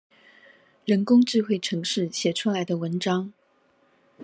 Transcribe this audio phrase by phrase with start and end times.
[0.83, 3.31] 人工智慧程式寫出來的文章